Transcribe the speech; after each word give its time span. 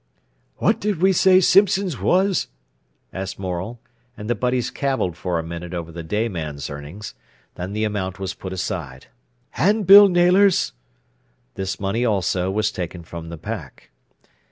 "What 0.57 0.79
did 0.79 0.99
we 0.99 1.13
say 1.13 1.39
Simpson's 1.39 1.99
was?" 1.99 2.47
asked 3.13 3.37
Morel; 3.37 3.79
and 4.17 4.27
the 4.27 4.33
butties 4.33 4.71
cavilled 4.71 5.15
for 5.15 5.37
a 5.37 5.43
minute 5.43 5.75
over 5.75 5.91
the 5.91 6.01
dayman's 6.01 6.71
earnings. 6.71 7.13
Then 7.53 7.73
the 7.73 7.83
amount 7.83 8.17
was 8.17 8.33
put 8.33 8.51
aside. 8.51 9.09
"An' 9.57 9.83
Bill 9.83 10.09
Naylor's?" 10.09 10.71
This 11.53 11.79
money 11.79 12.03
also 12.03 12.49
was 12.49 12.71
taken 12.71 13.03
from 13.03 13.29
the 13.29 13.37
pack. 13.37 13.91